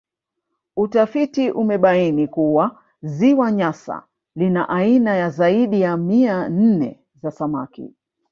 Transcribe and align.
Utafiti 0.77 1.51
umebaini 1.51 2.27
kuwa 2.27 2.79
Ziwa 3.01 3.51
Nyasa 3.51 4.07
lina 4.35 4.69
aina 4.69 5.15
ya 5.15 5.29
zaidi 5.29 5.81
ya 5.81 5.97
mia 5.97 6.49
nne 6.49 6.99
za 7.21 7.31
samaki 7.31 7.93